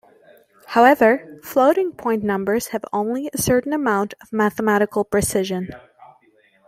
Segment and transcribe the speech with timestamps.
[0.69, 5.69] However, floating-point numbers have only a certain amount of mathematical precision.